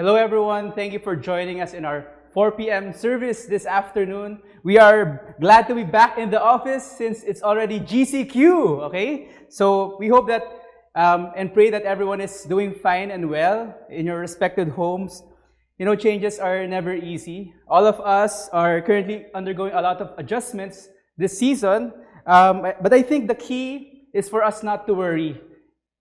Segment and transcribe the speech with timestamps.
[0.00, 0.72] Hello, everyone.
[0.72, 2.90] Thank you for joining us in our 4 p.m.
[2.90, 4.40] service this afternoon.
[4.64, 9.28] We are glad to be back in the office since it's already GCQ, okay?
[9.50, 10.42] So we hope that
[10.94, 15.22] um, and pray that everyone is doing fine and well in your respected homes.
[15.76, 17.52] You know, changes are never easy.
[17.68, 20.88] All of us are currently undergoing a lot of adjustments
[21.18, 21.92] this season,
[22.24, 25.38] um, but I think the key is for us not to worry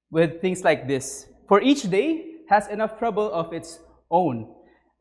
[0.09, 1.27] with things like this.
[1.49, 3.79] For each day has enough trouble of its
[4.11, 4.47] own.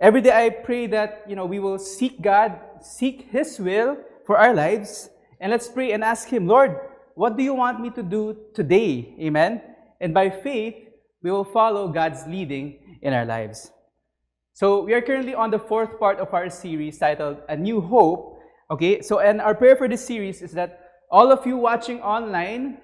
[0.01, 3.97] Every day I pray that, you know, we will seek God, seek His will
[4.27, 5.11] for our lives,
[5.41, 6.79] and let's pray and ask Him, Lord,
[7.15, 9.15] what do you want me to do today?
[9.21, 9.61] Amen.
[10.01, 10.77] And by faith,
[11.23, 13.73] we will follow God's leading in our lives.
[14.53, 18.39] So we are currently on the fourth part of our series titled A New Hope.
[18.71, 20.81] Okay, so and our prayer for this series is that
[21.11, 22.79] all of you watching online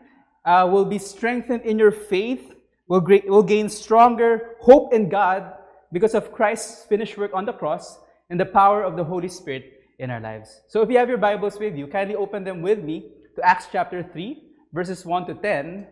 [0.44, 2.54] uh, will be strengthened in your faith,
[2.88, 5.52] will, will gain stronger hope in God
[5.94, 9.80] because of Christ's finished work on the cross and the power of the Holy Spirit
[10.00, 10.60] in our lives.
[10.66, 13.68] So if you have your Bibles with you, kindly open them with me to Acts
[13.70, 15.86] chapter 3, verses 1 to 10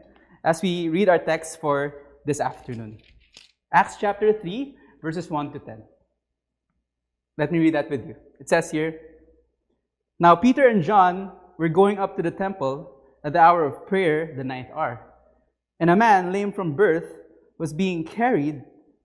[0.45, 2.99] as we read our text for this afternoon.
[3.73, 5.85] Acts chapter 3, verses 1 to 10.
[7.39, 8.17] Let me read that with you.
[8.41, 8.99] It says here
[10.19, 12.91] Now Peter and John were going up to the temple
[13.23, 15.01] at the hour of prayer, the ninth hour.
[15.79, 17.07] And a man lame from birth
[17.57, 18.65] was being carried,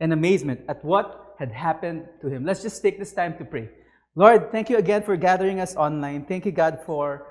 [0.00, 2.44] and amazement at what had happened to him.
[2.44, 3.68] Let's just take this time to pray.
[4.14, 6.24] Lord, thank you again for gathering us online.
[6.24, 7.26] Thank you, God, for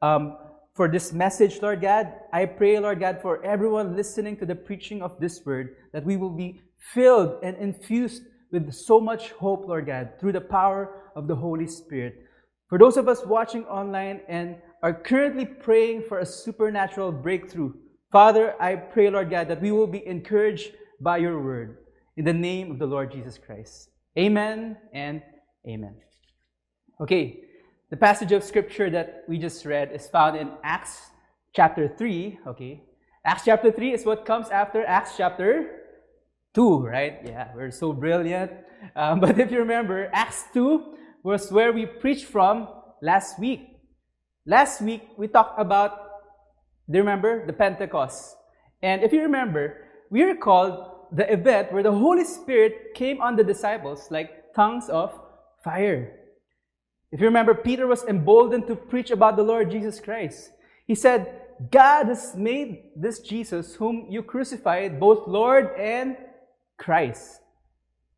[0.00, 0.36] um,
[0.74, 2.12] for this message, Lord God.
[2.32, 6.16] I pray, Lord God, for everyone listening to the preaching of this word, that we
[6.16, 11.28] will be filled and infused with so much hope, Lord God, through the power of
[11.28, 12.26] the Holy Spirit.
[12.68, 17.74] For those of us watching online and are currently praying for a supernatural breakthrough,
[18.10, 21.78] Father, I pray, Lord God, that we will be encouraged by your word.
[22.14, 23.88] In the name of the Lord Jesus Christ.
[24.18, 25.22] Amen and
[25.66, 25.94] amen.
[27.00, 27.44] Okay,
[27.90, 31.00] the passage of scripture that we just read is found in Acts
[31.56, 32.82] chapter 3, okay?
[33.24, 35.80] Acts chapter 3 is what comes after Acts chapter
[36.52, 37.20] 2, right?
[37.24, 38.52] Yeah, we're so brilliant.
[38.94, 42.68] Um, but if you remember, Acts 2 was where we preached from
[43.00, 43.62] last week.
[44.44, 45.96] Last week, we talked about,
[46.90, 47.46] do you remember?
[47.46, 48.36] The Pentecost.
[48.82, 53.44] And if you remember, we recalled the event where the Holy Spirit came on the
[53.44, 55.18] disciples like tongues of
[55.62, 56.18] fire.
[57.10, 60.50] If you remember, Peter was emboldened to preach about the Lord Jesus Christ.
[60.86, 61.40] He said,
[61.70, 66.16] God has made this Jesus, whom you crucified, both Lord and
[66.78, 67.40] Christ.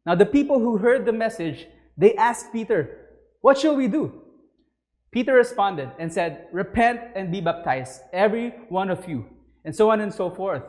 [0.06, 1.66] Now, the people who heard the message,
[1.96, 3.08] they asked Peter,
[3.40, 4.22] What shall we do?
[5.10, 9.26] Peter responded and said, Repent and be baptized, every one of you,
[9.64, 10.62] and so on and so forth.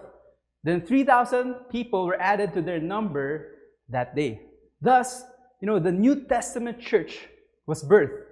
[0.65, 3.51] Then 3,000 people were added to their number
[3.89, 4.41] that day.
[4.81, 5.23] Thus,
[5.61, 7.27] you know, the New Testament church
[7.67, 8.23] was birthed.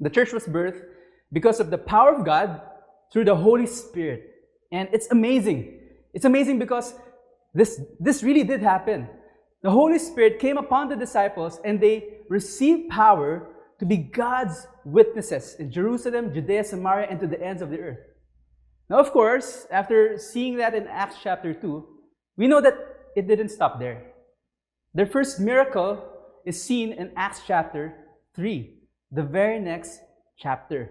[0.00, 0.82] The church was birthed
[1.32, 2.60] because of the power of God
[3.12, 4.24] through the Holy Spirit.
[4.72, 5.78] And it's amazing.
[6.12, 6.94] It's amazing because
[7.54, 9.08] this, this really did happen.
[9.62, 13.46] The Holy Spirit came upon the disciples and they received power
[13.78, 17.98] to be God's witnesses in Jerusalem, Judea, Samaria, and to the ends of the earth.
[18.88, 21.86] Now, of course, after seeing that in Acts chapter 2,
[22.36, 22.74] we know that
[23.16, 24.12] it didn't stop there.
[24.94, 26.04] Their first miracle
[26.44, 27.94] is seen in Acts chapter
[28.34, 28.72] 3,
[29.10, 30.00] the very next
[30.38, 30.90] chapter.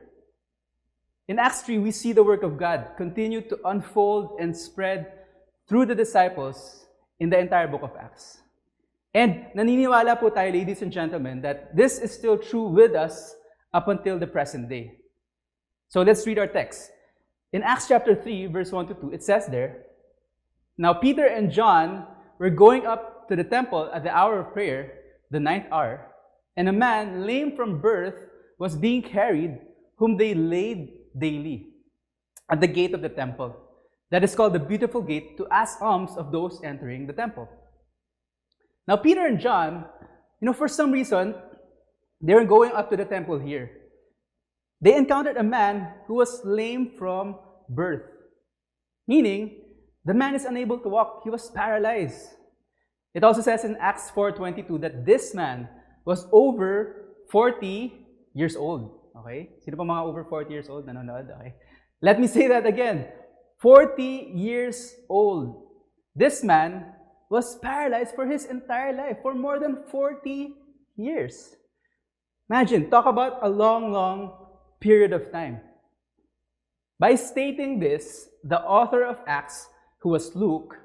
[1.27, 5.11] In Acts 3, we see the work of God continue to unfold and spread
[5.67, 6.85] through the disciples
[7.19, 8.41] in the entire book of Acts.
[9.13, 13.33] And naniniwala po tayo, ladies and gentlemen, that this is still true with us
[13.73, 14.99] up until the present day.
[15.87, 16.91] So let's read our text.
[17.55, 19.85] In Acts chapter 3, verse 1 to 2, it says there,
[20.77, 22.05] Now Peter and John
[22.37, 24.91] were going up to the temple at the hour of prayer,
[25.31, 26.05] the ninth hour,
[26.57, 28.15] and a man lame from birth
[28.59, 29.57] was being carried,
[29.95, 31.69] whom they laid daily
[32.51, 33.55] at the gate of the temple.
[34.11, 37.47] That is called the beautiful gate to ask alms of those entering the temple.
[38.85, 39.85] Now, Peter and John,
[40.41, 41.33] you know, for some reason,
[42.19, 43.71] they were going up to the temple here.
[44.81, 47.37] They encountered a man who was lame from
[47.69, 48.03] birth,
[49.07, 49.61] meaning
[50.05, 51.21] the man is unable to walk.
[51.23, 52.29] He was paralyzed.
[53.13, 55.69] It also says in Acts 4.22 that this man
[56.05, 57.93] was over 40
[58.33, 58.91] years old.
[59.17, 59.49] Okay?
[59.63, 61.31] Sino pa mga over 40 years old nanonood?
[61.39, 61.55] Okay?
[62.01, 63.07] Let me say that again.
[63.61, 65.63] 40 years old.
[66.13, 66.93] This man
[67.29, 70.53] was paralyzed for his entire life, for more than 40
[70.95, 71.55] years.
[72.49, 74.37] Imagine, talk about a long, long
[74.79, 75.61] period of time.
[76.99, 79.67] By stating this, the author of Acts,
[79.99, 80.77] who was Luke,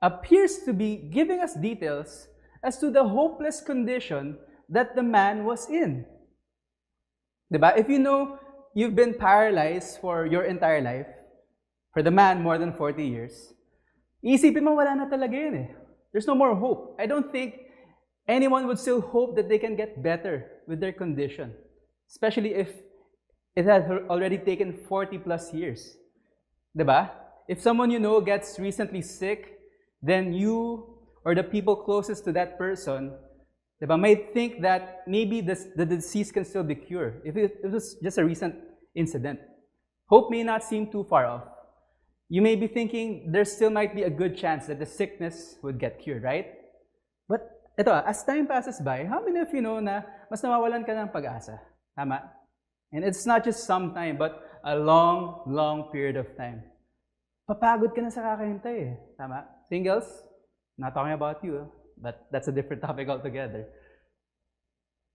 [0.00, 2.28] appears to be giving us details
[2.62, 4.38] as to the hopeless condition
[4.68, 6.06] that the man was in.
[7.52, 7.76] Diba?
[7.76, 8.38] If you know
[8.74, 11.06] you've been paralyzed for your entire life,
[11.92, 13.52] for the man more than 40 years,
[14.24, 15.68] isipin mo wala na talaga yun eh.
[16.12, 16.96] There's no more hope.
[16.98, 17.60] I don't think
[18.26, 21.52] anyone would still hope that they can get better with their condition,
[22.08, 22.72] especially if
[23.58, 25.96] it has already taken 40 plus years.
[26.78, 27.10] Diba?
[27.48, 29.58] If someone you know gets recently sick,
[30.00, 30.94] then you
[31.24, 33.10] or the people closest to that person
[33.82, 37.72] diba, might think that maybe this, the disease can still be cured if it, it
[37.72, 38.54] was just a recent
[38.94, 39.40] incident.
[40.06, 41.42] Hope may not seem too far off.
[42.28, 45.80] You may be thinking there still might be a good chance that the sickness would
[45.80, 46.46] get cured, right?
[47.28, 47.42] But
[47.76, 51.10] ito, as time passes by, how many of you know na mas nawawalan ka ng
[51.10, 51.58] pag-asa?
[51.98, 52.37] Tama?
[52.92, 56.62] And it's not just some time, but a long, long period of time.
[57.48, 58.94] Papagod ka na sa kakahintay eh.
[59.16, 59.44] Tama?
[59.68, 60.04] Singles,
[60.76, 63.66] not talking about you, but that's a different topic altogether.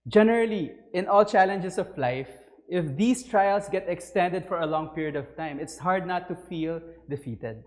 [0.07, 2.29] Generally, in all challenges of life,
[2.67, 6.35] if these trials get extended for a long period of time, it's hard not to
[6.35, 7.63] feel defeated.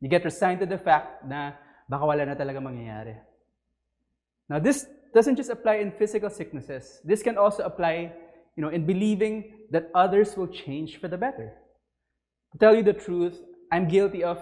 [0.00, 1.52] You get resigned to the fact na
[1.88, 3.16] baka wala na talaga mangyayari.
[4.48, 7.00] Now, this doesn't just apply in physical sicknesses.
[7.04, 8.12] This can also apply,
[8.56, 11.52] you know, in believing that others will change for the better.
[12.52, 13.40] To tell you the truth,
[13.72, 14.38] I'm guilty of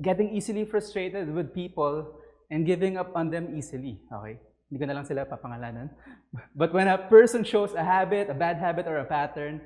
[0.00, 2.18] getting easily frustrated with people
[2.50, 4.02] and giving up on them easily.
[4.12, 4.38] Okay?
[4.68, 5.90] Hindi ko na lang sila papangalanan.
[6.58, 9.60] But when a person shows a habit, a bad habit, or a pattern,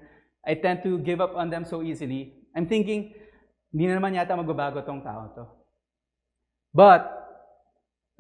[0.45, 2.35] I tend to give up on them so easily.
[2.55, 3.15] I'm thinking,
[3.73, 5.45] hindi na naman yata magbabago tong tao to.
[6.75, 7.07] But,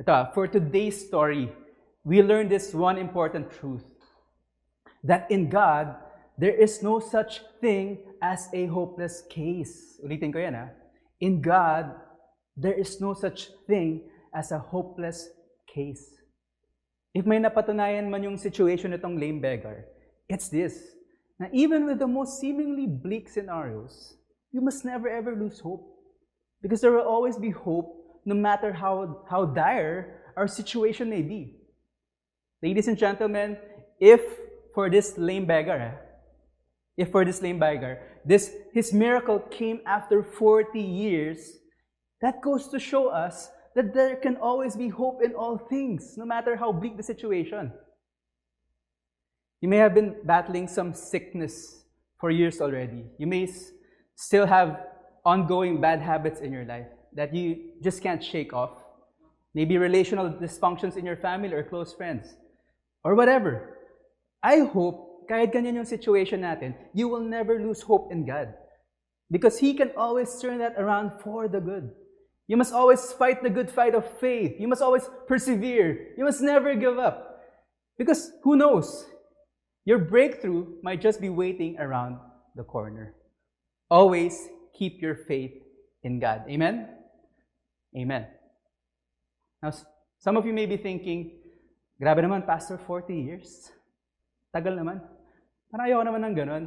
[0.00, 1.52] ito, for today's story,
[2.06, 3.84] we learn this one important truth.
[5.06, 5.94] That in God,
[6.36, 10.02] there is no such thing as a hopeless case.
[10.02, 10.66] Ulitin ko yan ha.
[11.22, 11.94] In God,
[12.56, 14.02] there is no such thing
[14.34, 15.30] as a hopeless
[15.70, 16.02] case.
[17.14, 19.86] If may napatunayan man yung situation nitong lame beggar,
[20.28, 20.92] it's this.
[21.38, 24.16] Now, even with the most seemingly bleak scenarios,
[24.52, 25.86] you must never ever lose hope.
[26.60, 31.56] Because there will always be hope no matter how, how dire our situation may be.
[32.62, 33.56] Ladies and gentlemen,
[34.00, 34.20] if
[34.76, 35.94] for this lame beggar, eh,
[36.98, 41.38] if for this lame beggar, this his miracle came after 40 years,
[42.20, 46.26] that goes to show us that there can always be hope in all things, no
[46.26, 47.72] matter how bleak the situation.
[49.62, 51.54] You may have been battling some sickness
[52.20, 53.04] for years already.
[53.18, 53.48] You may
[54.14, 54.80] still have
[55.24, 58.84] ongoing bad habits in your life that you just can't shake off.
[59.54, 62.36] Maybe relational dysfunctions in your family or close friends,
[63.04, 63.75] or whatever.
[64.46, 68.54] I hope, kahit ganyan yung situation natin, you will never lose hope in God.
[69.26, 71.90] Because He can always turn that around for the good.
[72.46, 74.54] You must always fight the good fight of faith.
[74.62, 76.14] You must always persevere.
[76.14, 77.42] You must never give up.
[77.98, 79.10] Because who knows?
[79.82, 82.22] Your breakthrough might just be waiting around
[82.54, 83.18] the corner.
[83.90, 84.46] Always
[84.78, 85.58] keep your faith
[86.04, 86.46] in God.
[86.48, 86.86] Amen?
[87.98, 88.26] Amen.
[89.60, 89.74] Now,
[90.18, 91.34] some of you may be thinking,
[91.98, 93.74] grabe naman, Pastor, 40 years.
[94.56, 95.04] Tagal naman.
[95.68, 96.64] Parang ayoko naman ng ganun.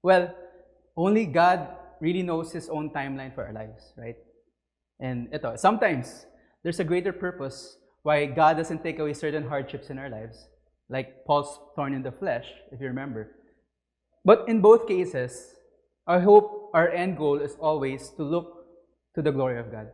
[0.00, 0.32] Well,
[0.96, 1.68] only God
[2.00, 4.16] really knows His own timeline for our lives, right?
[4.96, 6.24] And ito, sometimes
[6.64, 10.48] there's a greater purpose why God doesn't take away certain hardships in our lives,
[10.88, 13.36] like Paul's thorn in the flesh, if you remember.
[14.24, 15.56] But in both cases,
[16.06, 18.64] our hope, our end goal is always to look
[19.16, 19.88] to the glory of God.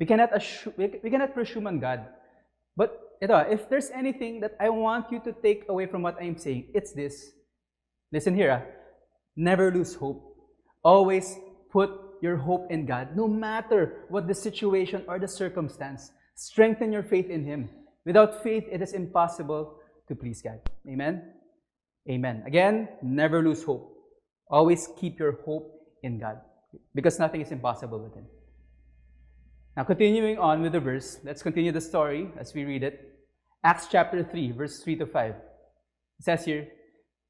[0.00, 2.04] We cannot, assume, we cannot presume on God.
[2.76, 6.38] But ito, if there's anything that I want you to take away from what I'm
[6.38, 7.32] saying, it's this.
[8.12, 8.50] Listen here.
[8.50, 8.62] Ah.
[9.36, 10.22] Never lose hope.
[10.82, 11.36] Always
[11.70, 11.90] put
[12.22, 16.10] your hope in God, no matter what the situation or the circumstance.
[16.34, 17.68] Strengthen your faith in Him.
[18.04, 20.60] Without faith, it is impossible to please God.
[20.88, 21.32] Amen?
[22.08, 22.44] Amen.
[22.46, 23.92] Again, never lose hope.
[24.48, 26.40] Always keep your hope in God
[26.94, 28.26] because nothing is impossible with Him.
[29.76, 33.12] Now, continuing on with the verse, let's continue the story as we read it.
[33.62, 35.34] Acts chapter 3, verse 3 to 5.
[35.34, 36.68] It says here,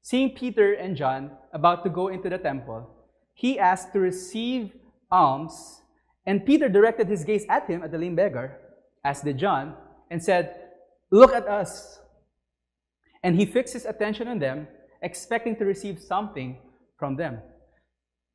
[0.01, 2.89] Seeing Peter and John about to go into the temple,
[3.33, 4.71] he asked to receive
[5.11, 5.81] alms,
[6.25, 8.57] and Peter directed his gaze at him, at the lame beggar,
[9.03, 9.75] as did John,
[10.09, 10.55] and said,
[11.11, 11.99] Look at us.
[13.23, 14.69] And he fixed his attention on them,
[15.01, 16.59] expecting to receive something
[16.97, 17.39] from them.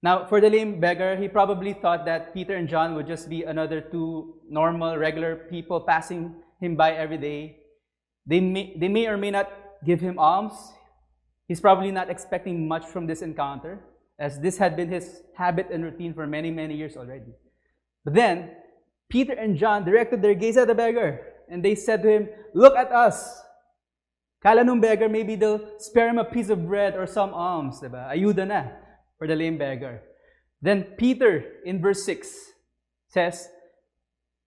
[0.03, 3.45] Now, for the lame beggar, he probably thought that Peter and John would just be
[3.45, 7.59] another two normal, regular people passing him by every day.
[8.27, 9.51] They may, they may or may not
[9.87, 10.55] give him alms.
[11.47, 13.79] He's probably not expecting much from this encounter,
[14.19, 17.35] as this had been his habit and routine for many, many years already.
[18.05, 18.51] But then,
[19.09, 22.75] Peter and John directed their gaze at the beggar, and they said to him, Look
[22.75, 23.41] at us.
[24.43, 27.81] Kala nung beggar, maybe they'll spare him a piece of bread or some alms?
[27.81, 28.65] Ayuda na
[29.23, 30.03] for the lame beggar.
[30.63, 32.29] Then Peter, in verse 6,
[33.07, 33.49] says,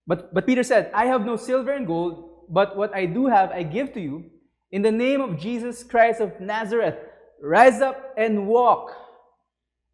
[0.06, 3.52] but, but Peter said, I have no silver and gold, but what I do have
[3.52, 4.26] I give to you.
[4.70, 6.96] In the name of Jesus Christ of Nazareth,
[7.42, 8.90] rise up and walk.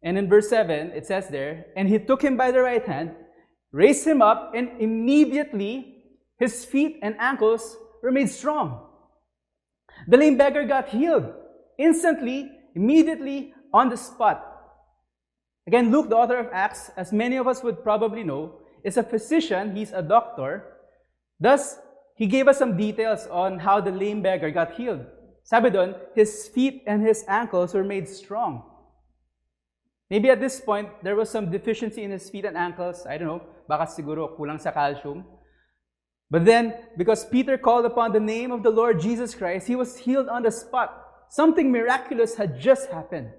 [0.01, 3.11] And in verse 7, it says there, And he took him by the right hand,
[3.71, 6.03] raised him up, and immediately
[6.39, 8.85] his feet and ankles were made strong.
[10.09, 11.31] The lame beggar got healed
[11.79, 14.49] instantly, immediately, on the spot.
[15.65, 19.03] Again, Luke, the author of Acts, as many of us would probably know, is a
[19.03, 20.63] physician, he's a doctor.
[21.39, 21.79] Thus,
[22.15, 25.05] he gave us some details on how the lame beggar got healed.
[25.43, 28.63] Sabi doon, his feet and his ankles were made strong.
[30.09, 33.05] Maybe at this point, there was some deficiency in his feet and ankles.
[33.07, 35.25] I don't know, baka siguro kulang sa calcium.
[36.29, 39.97] But then, because Peter called upon the name of the Lord Jesus Christ, he was
[39.97, 40.91] healed on the spot.
[41.29, 43.31] Something miraculous had just happened.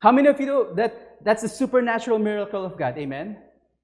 [0.00, 2.96] How many of you know that that's a supernatural miracle of God?
[2.98, 3.38] Amen?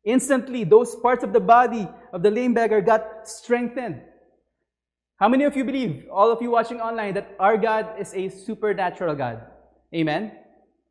[0.04, 4.00] Instantly, those parts of the body of the lame beggar got strengthened.
[5.16, 8.30] How many of you believe, all of you watching online, that our God is a
[8.30, 9.42] supernatural God?
[9.94, 10.32] Amen?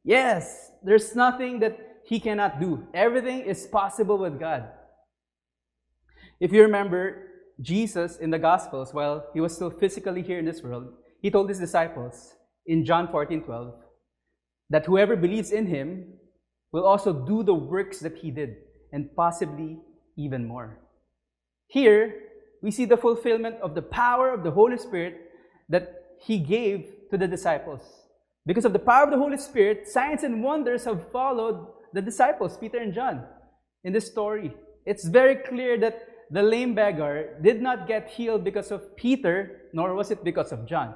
[0.04, 2.88] Yes, there's nothing that He cannot do.
[2.94, 4.70] Everything is possible with God.
[6.40, 7.30] If you remember,
[7.62, 11.50] Jesus in the Gospels, while he was still physically here in this world, he told
[11.50, 12.34] his disciples
[12.66, 13.74] in John 14 12
[14.70, 16.14] that whoever believes in him
[16.72, 18.56] will also do the works that he did,
[18.92, 19.80] and possibly
[20.18, 20.80] even more.
[21.68, 22.14] Here,
[22.62, 25.32] we see the fulfillment of the power of the Holy Spirit
[25.70, 27.82] that he gave to the disciples.
[28.46, 32.58] Because of the power of the Holy Spirit, signs and wonders have followed the disciples,
[32.58, 33.24] Peter and John,
[33.84, 34.54] in this story.
[34.86, 39.94] It's very clear that the lame beggar did not get healed because of Peter, nor
[39.94, 40.94] was it because of John.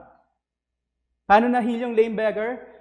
[1.30, 2.73] Paano nahil yung lame beggar?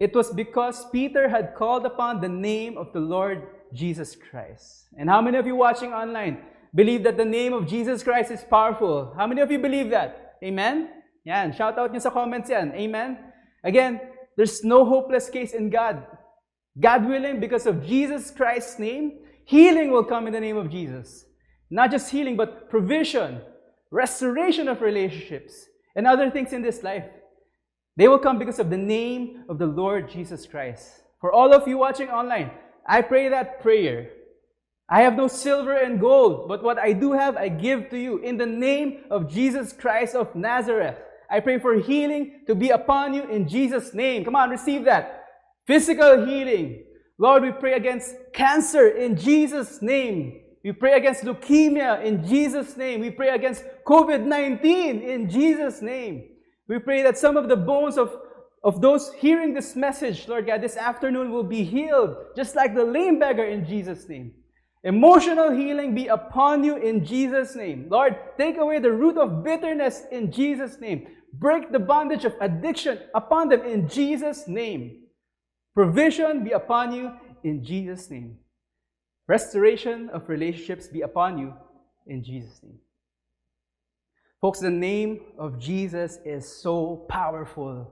[0.00, 4.88] It was because Peter had called upon the name of the Lord Jesus Christ.
[4.96, 6.38] And how many of you watching online
[6.74, 9.12] believe that the name of Jesus Christ is powerful?
[9.14, 10.38] How many of you believe that?
[10.42, 10.88] Amen?
[11.24, 12.72] Yan, shout out niyo sa comments yan.
[12.72, 13.18] Amen?
[13.62, 14.00] Again,
[14.36, 16.06] there's no hopeless case in God.
[16.80, 21.26] God willing, because of Jesus Christ's name, healing will come in the name of Jesus.
[21.68, 23.42] Not just healing, but provision,
[23.90, 27.04] restoration of relationships, and other things in this life.
[27.96, 31.02] They will come because of the name of the Lord Jesus Christ.
[31.20, 32.50] For all of you watching online,
[32.86, 34.10] I pray that prayer.
[34.88, 38.18] I have no silver and gold, but what I do have, I give to you.
[38.18, 40.96] In the name of Jesus Christ of Nazareth,
[41.30, 44.24] I pray for healing to be upon you in Jesus' name.
[44.24, 45.26] Come on, receive that.
[45.66, 46.84] Physical healing.
[47.18, 50.40] Lord, we pray against cancer in Jesus' name.
[50.64, 53.00] We pray against leukemia in Jesus' name.
[53.00, 56.24] We pray against COVID 19 in Jesus' name.
[56.70, 58.16] We pray that some of the bones of,
[58.62, 62.84] of those hearing this message, Lord God, this afternoon will be healed, just like the
[62.84, 64.34] lame beggar in Jesus' name.
[64.84, 67.88] Emotional healing be upon you in Jesus' name.
[67.90, 71.08] Lord, take away the root of bitterness in Jesus' name.
[71.32, 75.06] Break the bondage of addiction upon them in Jesus' name.
[75.74, 77.10] Provision be upon you
[77.42, 78.38] in Jesus' name.
[79.26, 81.52] Restoration of relationships be upon you
[82.06, 82.78] in Jesus' name.
[84.40, 87.90] Folks, the name of Jesus is so powerful.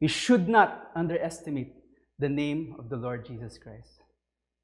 [0.00, 1.74] We should not underestimate
[2.18, 4.02] the name of the Lord Jesus Christ.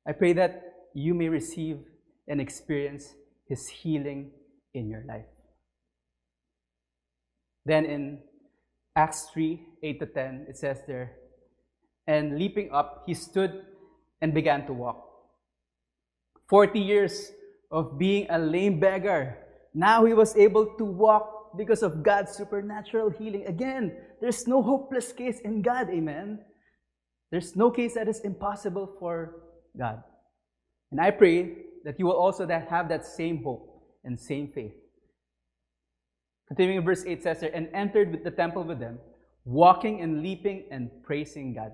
[0.09, 0.63] I pray that
[0.95, 1.81] you may receive
[2.29, 3.15] and experience
[3.47, 4.31] His healing
[4.73, 5.27] in your life.
[7.67, 8.21] Then in
[8.95, 11.17] Acts 3 8 to 10, it says there,
[12.07, 13.67] and leaping up, he stood
[14.23, 15.05] and began to walk.
[16.49, 17.33] 40 years
[17.71, 19.37] of being a lame beggar,
[19.77, 23.45] Now he was able to walk because of God's supernatural healing.
[23.47, 23.93] Again,
[24.23, 26.41] there's no hopeless case in God, amen?
[27.31, 29.37] There's no case that is impossible for
[29.79, 30.03] God.
[30.91, 33.69] And I pray that you will also have that same hope
[34.03, 34.73] and same faith.
[36.49, 38.99] Continuing in verse 8 says there, and entered with the temple with them,
[39.45, 41.73] walking and leaping and praising God.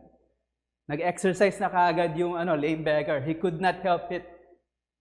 [0.89, 3.21] Nag-exercise na kaagad yung ano, lame beggar.
[3.21, 4.27] He could not help it.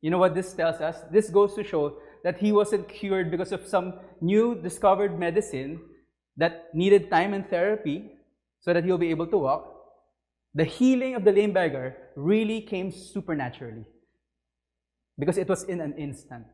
[0.01, 1.01] You know what this tells us?
[1.10, 5.79] This goes to show that he wasn't cured because of some new discovered medicine
[6.37, 8.11] that needed time and therapy
[8.61, 9.67] so that he'll be able to walk.
[10.53, 13.85] The healing of the lame beggar really came supernaturally
[15.17, 16.45] because it was in an instant.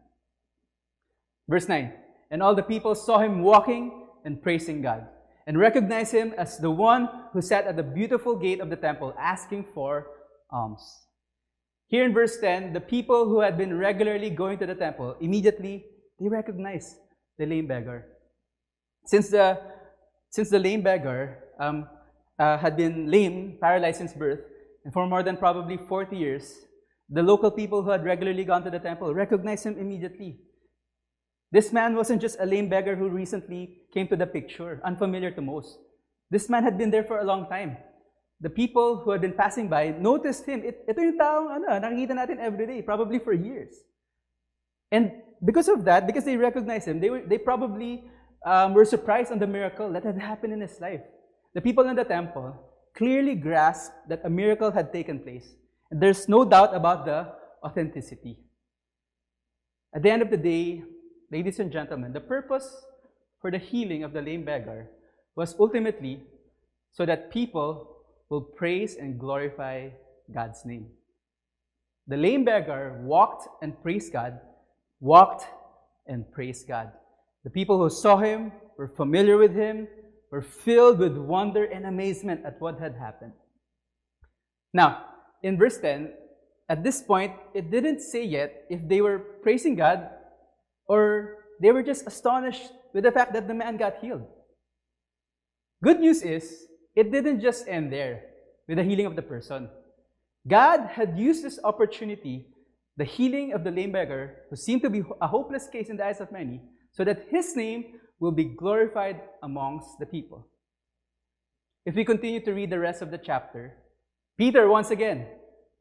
[1.48, 1.94] Verse 9
[2.32, 5.08] And all the people saw him walking and praising God
[5.48, 9.16] and recognized him as the one who sat at the beautiful gate of the temple
[9.18, 10.08] asking for
[10.52, 11.07] alms.
[11.88, 15.86] Here in verse 10, the people who had been regularly going to the temple immediately
[16.20, 16.98] they recognized
[17.38, 18.06] the lame beggar.
[19.06, 19.60] Since the
[20.30, 21.88] since the lame beggar um,
[22.38, 24.42] uh, had been lame, paralyzed since birth,
[24.84, 26.54] and for more than probably 40 years,
[27.10, 30.40] the local people who had regularly gone to the temple recognized him immediately.
[31.52, 35.42] This man wasn't just a lame beggar who recently came to the picture, unfamiliar to
[35.42, 35.80] most.
[36.30, 37.78] This man had been there for a long time.
[38.40, 40.62] The people who had been passing by noticed him.
[40.64, 43.74] It, ito yung taong ano, nakikita natin every day, probably for years.
[44.92, 45.12] And
[45.44, 48.06] because of that, because they recognized him, they, were, they probably
[48.46, 51.02] um, were surprised on the miracle that had happened in his life.
[51.54, 52.56] The people in the temple
[52.96, 55.56] clearly grasped that a miracle had taken place.
[55.92, 58.40] And there's no doubt about the authenticity.
[59.96, 60.84] At the end of the day,
[61.32, 62.86] ladies and gentlemen, the purpose
[63.42, 64.90] for the healing of the lame beggar
[65.36, 66.22] was ultimately
[66.92, 67.97] so that people
[68.30, 69.90] will praise and glorify
[70.34, 70.88] God's name.
[72.08, 74.40] The lame beggar walked and praised God,
[75.00, 75.46] walked
[76.08, 76.92] and praised God.
[77.44, 79.88] The people who saw him were familiar with him,
[80.32, 83.34] were filled with wonder and amazement at what had happened.
[84.74, 85.06] Now,
[85.44, 86.14] in verse 10,
[86.70, 90.10] at this point, it didn't say yet if they were praising God
[90.88, 94.26] or they were just astonished with the fact that the man got healed.
[95.84, 98.24] Good news is, it didn't just end there
[98.68, 99.70] with the healing of the person.
[100.48, 102.48] God had used this opportunity,
[102.98, 106.06] the healing of the lame beggar, who seemed to be a hopeless case in the
[106.06, 106.60] eyes of many,
[106.92, 110.48] so that his name will be glorified amongst the people.
[111.86, 113.78] If we continue to read the rest of the chapter,
[114.36, 115.28] Peter, once again,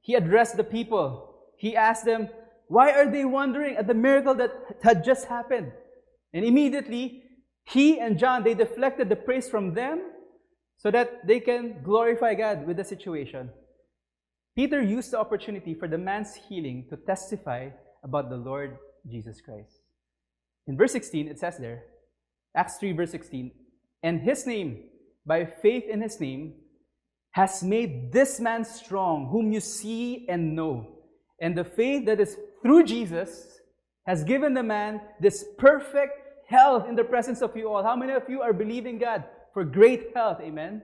[0.03, 1.35] he addressed the people.
[1.57, 2.29] He asked them,
[2.69, 4.53] why are they wondering at the miracle that
[4.83, 5.73] had just happened?
[6.35, 7.23] And immediately,
[7.65, 10.03] he and John, they deflected the praise from them
[10.77, 13.51] so that they can glorify God with the situation.
[14.55, 17.69] Peter used the opportunity for the man's healing to testify
[18.03, 19.81] about the Lord Jesus Christ.
[20.67, 21.85] In verse 16, it says there,
[22.55, 23.51] Acts 3, verse 16,
[24.03, 24.85] and his name,
[25.27, 26.55] by faith in his name,
[27.33, 30.87] has made this man strong, whom you see and know.
[31.41, 33.61] And the faith that is through Jesus
[34.07, 36.15] has given the man this perfect
[36.49, 37.83] health in the presence of you all.
[37.83, 39.25] How many of you are believing God
[39.57, 40.37] for great health?
[40.43, 40.83] Amen.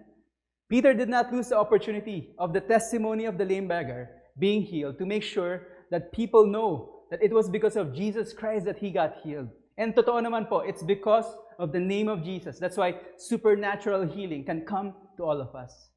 [0.70, 4.08] Peter did not lose the opportunity of the testimony of the lame beggar
[4.38, 8.64] being healed to make sure that people know that it was because of Jesus Christ
[8.64, 9.50] that he got healed.
[9.76, 11.26] And totoo naman po, it's because
[11.58, 12.58] of the name of Jesus.
[12.58, 15.90] That's why supernatural healing can come to all of us.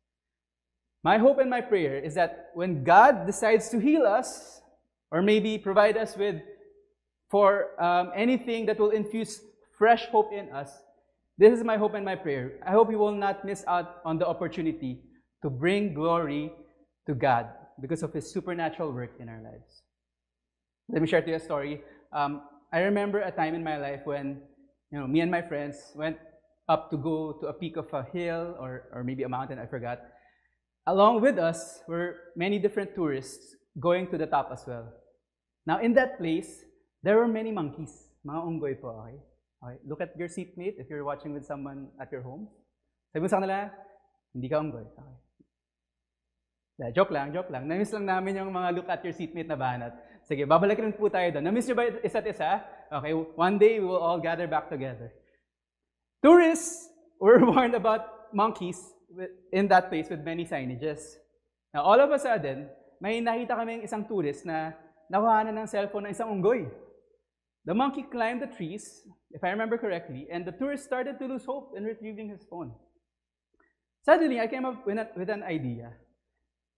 [1.02, 4.60] My hope and my prayer is that when God decides to heal us,
[5.12, 6.42] or maybe provide us with
[7.32, 9.40] for um, anything that will infuse
[9.78, 10.84] fresh hope in us,
[11.38, 12.54] this is my hope and my prayer.
[12.66, 15.02] I hope you will not miss out on the opportunity
[15.44, 16.52] to bring glory
[17.08, 17.48] to God
[17.82, 19.84] because of His supernatural work in our lives.
[20.90, 21.82] Let me share to you a story.
[22.14, 24.42] Um, I remember a time in my life when
[24.92, 26.18] you know me and my friends went
[26.70, 29.66] up to go to a peak of a hill or, or maybe a mountain, I
[29.66, 30.00] forgot.
[30.88, 34.94] Along with us were many different tourists going to the top as well.
[35.66, 36.64] Now, in that place,
[37.04, 37.92] there were many monkeys.
[38.26, 39.18] Mga unggoy po, okay?
[39.66, 39.82] Okay?
[39.90, 42.46] Look at your seatmate if you're watching with someone at your home.
[43.10, 43.74] Sabi mo sa kanila,
[44.38, 44.86] hindi ka unggoy.
[44.86, 45.16] Okay.
[46.76, 47.72] Yeah, joke lang, joke lang.
[47.72, 49.96] Namiss lang namin yung mga look at your seatmate na banat.
[50.28, 51.48] Sige, babalik rin po tayo doon.
[51.48, 52.60] Namiss nyo ba isa't isa?
[52.92, 55.10] Okay, one day we will all gather back together.
[56.20, 58.78] Tourists were warned about monkeys
[59.56, 61.16] in that place with many signages.
[61.72, 62.68] Now, all of a sudden,
[63.00, 64.76] may nakita kaming isang tourist na
[65.08, 66.68] nakuha na ng cellphone ng isang unggoy.
[67.66, 69.02] The monkey climbed the trees,
[69.32, 72.72] if I remember correctly, and the tourist started to lose hope in retrieving his phone.
[74.04, 75.94] Suddenly, I came up with, a, with an idea.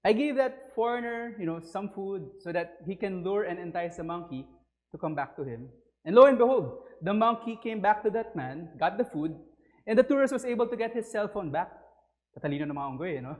[0.06, 3.98] I gave that foreigner, you know, some food so that he can lure and entice
[3.98, 4.48] the monkey
[4.94, 5.68] to come back to him.
[6.06, 9.36] And lo and behold, the monkey came back to that man, got the food,
[9.86, 11.70] and the tourist was able to get his cell phone back.
[12.38, 13.36] Tatalino mga you know?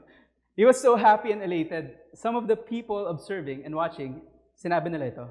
[0.54, 1.94] He was so happy and elated.
[2.14, 4.20] Some of the people observing and watching,
[4.62, 5.30] sinabi nila ito,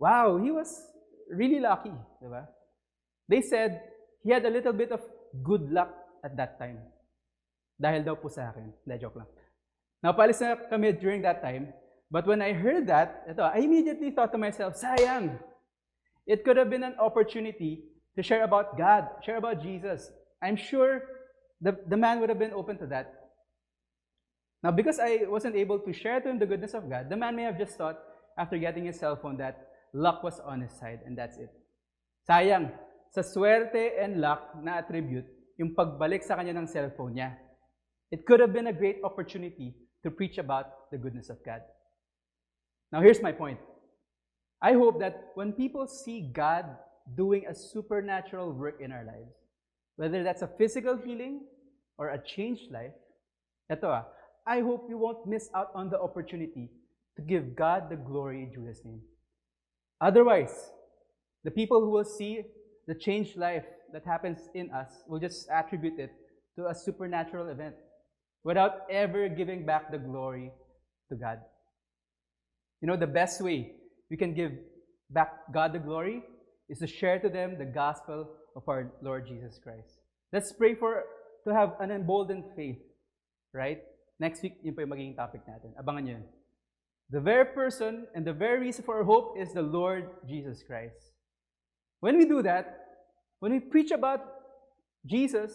[0.00, 0.93] wow, he was
[1.30, 1.92] really lucky.
[2.22, 2.46] Diba?
[3.28, 3.80] They said,
[4.22, 5.00] he had a little bit of
[5.42, 5.92] good luck
[6.24, 6.78] at that time.
[7.80, 8.72] Dahil daw po sa akin.
[8.84, 9.28] Hindi, joke lang.
[10.04, 11.72] Napalis na kami during that time.
[12.10, 15.40] But when I heard that, ito, I immediately thought to myself, sayang.
[16.26, 17.84] It could have been an opportunity
[18.16, 20.12] to share about God, share about Jesus.
[20.40, 21.02] I'm sure
[21.60, 23.12] the, the man would have been open to that.
[24.62, 27.36] Now, because I wasn't able to share to him the goodness of God, the man
[27.36, 27.98] may have just thought,
[28.38, 31.50] after getting his cell phone, that luck was on his side, and that's it.
[32.28, 32.70] Sayang,
[33.14, 35.24] sa swerte and luck na attribute,
[35.56, 37.38] yung pagbalik sa kanya ng cellphone niya.
[38.10, 41.62] It could have been a great opportunity to preach about the goodness of God.
[42.90, 43.58] Now, here's my point.
[44.60, 46.66] I hope that when people see God
[47.16, 49.34] doing a supernatural work in our lives,
[49.96, 51.46] whether that's a physical healing
[51.98, 52.94] or a changed life,
[53.70, 54.04] eto ah,
[54.46, 56.70] I hope you won't miss out on the opportunity
[57.16, 59.00] to give God the glory in Jesus' name.
[60.00, 60.70] Otherwise,
[61.44, 62.42] the people who will see
[62.86, 66.12] the changed life that happens in us will just attribute it
[66.56, 67.74] to a supernatural event
[68.42, 70.52] without ever giving back the glory
[71.08, 71.38] to God.
[72.80, 73.72] You know, the best way
[74.10, 74.52] we can give
[75.10, 76.22] back God the glory
[76.68, 80.00] is to share to them the gospel of our Lord Jesus Christ.
[80.32, 81.04] Let's pray for
[81.44, 82.78] to have an emboldened faith,
[83.52, 83.82] right?
[84.18, 85.74] Next week, yun po yung magiging topic natin.
[85.76, 86.24] Abangan nyo yun.
[87.14, 90.96] The very person and the very reason for our hope is the Lord Jesus Christ.
[92.00, 92.80] When we do that,
[93.38, 94.18] when we preach about
[95.06, 95.52] Jesus,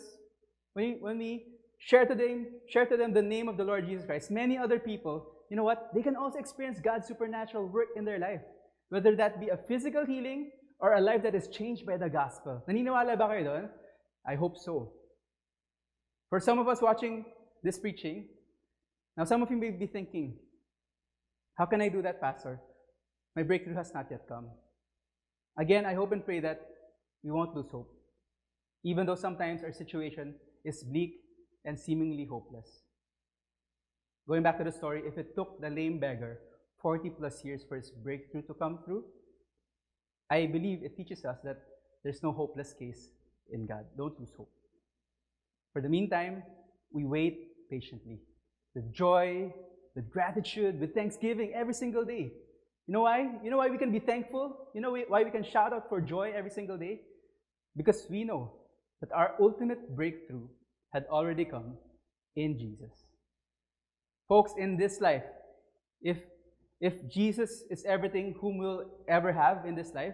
[0.72, 3.86] when we, when we share to them, share to them the name of the Lord
[3.86, 5.90] Jesus Christ, many other people, you know what?
[5.94, 8.40] They can also experience God's supernatural work in their life.
[8.88, 12.64] Whether that be a physical healing or a life that is changed by the gospel.
[12.70, 13.70] Naniniwala ba kayo doon?
[14.26, 14.94] I hope so.
[16.30, 17.26] For some of us watching
[17.64, 18.30] this preaching,
[19.18, 20.38] now some of you may be thinking,
[21.60, 22.58] how can I do that, Pastor?
[23.36, 24.48] My breakthrough has not yet come.
[25.58, 26.62] Again, I hope and pray that
[27.22, 27.92] we won't lose hope,
[28.86, 31.16] even though sometimes our situation is bleak
[31.66, 32.84] and seemingly hopeless.
[34.26, 36.40] Going back to the story, if it took the lame beggar
[36.82, 39.04] 40 plus years for his breakthrough to come through,
[40.30, 41.58] I believe it teaches us that
[42.06, 43.10] there's no hopeless case
[43.52, 43.84] in God.
[43.98, 44.52] Don't lose hope.
[45.74, 46.42] For the meantime,
[46.94, 48.22] we wait patiently
[48.74, 49.52] with joy,
[50.00, 52.32] with gratitude, with thanksgiving every single day.
[52.88, 53.30] You know why?
[53.44, 54.70] You know why we can be thankful?
[54.74, 57.02] You know why we can shout out for joy every single day?
[57.76, 58.54] Because we know
[59.02, 60.48] that our ultimate breakthrough
[60.94, 61.74] had already come
[62.38, 62.94] in Jesus.
[64.30, 65.24] Folks, in this life,
[66.02, 66.18] if,
[66.80, 70.14] if Jesus is everything whom we'll ever have in this life,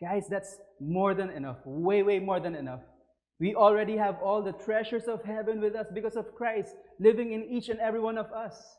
[0.00, 1.58] guys, that's more than enough.
[1.66, 2.80] Way, way more than enough.
[3.40, 7.44] We already have all the treasures of heaven with us because of Christ living in
[7.44, 8.78] each and every one of us.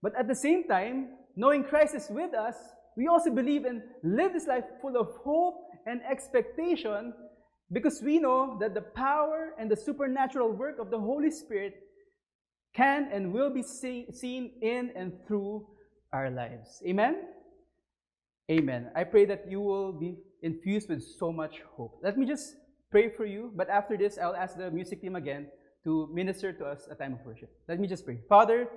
[0.00, 2.54] But at the same time, knowing Christ is with us,
[2.96, 7.12] we also believe and live this life full of hope and expectation
[7.72, 11.74] because we know that the power and the supernatural work of the Holy Spirit
[12.74, 15.66] can and will be see, seen in and through
[16.12, 16.82] our lives.
[16.86, 17.22] Amen?
[18.50, 18.90] Amen.
[18.94, 21.98] I pray that you will be infused with so much hope.
[22.02, 22.54] Let me just
[22.90, 25.48] pray for you, but after this, I'll ask the music team again
[25.84, 27.50] to minister to us a time of worship.
[27.68, 28.18] Let me just pray.
[28.28, 28.68] Father,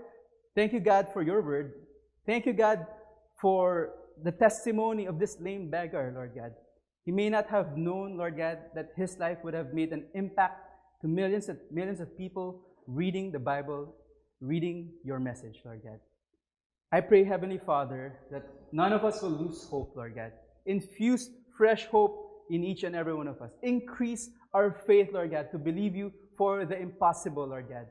[0.55, 1.73] thank you, God, for your word.
[2.25, 2.85] Thank you, God,
[3.39, 3.93] for
[4.23, 6.53] the testimony of this lame beggar, Lord God.
[7.03, 10.67] He may not have known, Lord God, that his life would have made an impact
[11.01, 13.95] to millions of millions of people reading the Bible,
[14.39, 15.99] reading your message, Lord God.
[16.91, 20.31] I pray, Heavenly Father, that none of us will lose hope, Lord God.
[20.65, 23.51] Infuse fresh hope in each and every one of us.
[23.63, 27.87] Increase our faith, Lord God, to believe you for the impossible, Lord God.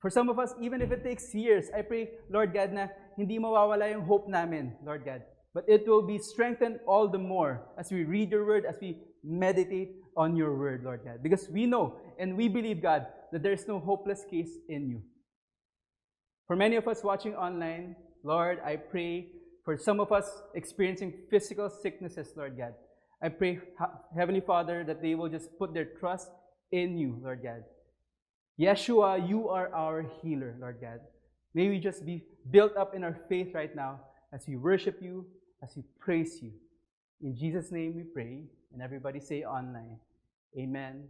[0.00, 3.38] For some of us, even if it takes years, I pray, Lord God, na hindi
[3.38, 5.22] mawawala yung hope namin, Lord God.
[5.54, 8.98] But it will be strengthened all the more as we read your word, as we
[9.24, 11.22] meditate on your word, Lord God.
[11.22, 15.00] Because we know and we believe, God, that there is no hopeless case in you.
[16.46, 19.28] For many of us watching online, Lord, I pray
[19.64, 22.74] for some of us experiencing physical sicknesses, Lord God.
[23.22, 23.60] I pray,
[24.14, 26.30] Heavenly Father, that they will just put their trust
[26.72, 27.64] in you, Lord God.
[28.58, 31.00] Yeshua, you are our healer, Lord God.
[31.54, 34.00] May we just be built up in our faith right now
[34.32, 35.26] as we worship you,
[35.62, 36.52] as we praise you.
[37.22, 38.42] In Jesus' name we pray.
[38.72, 39.98] And everybody say online.
[40.58, 41.04] Amen